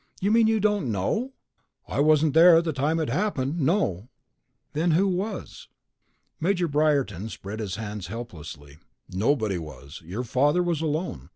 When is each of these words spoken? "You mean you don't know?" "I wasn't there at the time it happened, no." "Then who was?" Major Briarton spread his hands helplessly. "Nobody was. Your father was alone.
"You 0.19 0.31
mean 0.31 0.47
you 0.47 0.59
don't 0.59 0.91
know?" 0.91 1.33
"I 1.87 1.99
wasn't 1.99 2.33
there 2.33 2.57
at 2.57 2.63
the 2.63 2.73
time 2.73 2.99
it 2.99 3.09
happened, 3.09 3.59
no." 3.61 4.09
"Then 4.73 4.93
who 4.97 5.07
was?" 5.07 5.67
Major 6.39 6.67
Briarton 6.67 7.29
spread 7.29 7.59
his 7.59 7.75
hands 7.75 8.07
helplessly. 8.07 8.79
"Nobody 9.11 9.59
was. 9.59 10.01
Your 10.03 10.23
father 10.23 10.63
was 10.63 10.81
alone. 10.81 11.29